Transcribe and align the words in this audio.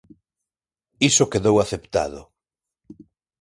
Iso 1.09 1.29
quedou 1.31 1.55
aceptado. 1.59 2.21